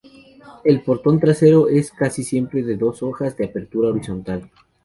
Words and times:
El 0.63 0.81
portón 0.81 1.19
trasero 1.19 1.69
es 1.69 1.91
casi 1.91 2.23
siempre 2.23 2.63
de 2.63 2.75
dos 2.75 3.03
hojas 3.03 3.37
de 3.37 3.45
apertura 3.45 3.89
horizontal. 3.89 4.49